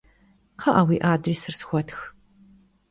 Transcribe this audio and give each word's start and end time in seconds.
Kxhı'e, 0.59 0.83
vui 0.87 0.97
adrêsır 1.11 1.53
sxuetx! 1.59 1.97